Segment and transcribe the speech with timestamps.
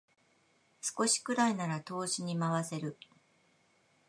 [0.81, 2.97] 少しくらいなら投資に回せる